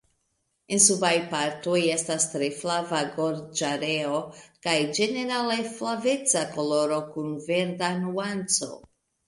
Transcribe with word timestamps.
En 0.75 0.79
subaj 0.85 1.11
partoj 1.33 1.81
estas 1.95 2.25
tre 2.31 2.47
flava 2.61 3.03
gorĝareo 3.19 4.17
kaj 4.69 4.75
ĝenerale 5.01 5.61
flaveca 5.77 6.45
koloro 6.59 7.01
kun 7.15 7.33
verda 7.53 7.95
nuanco. 8.03 8.75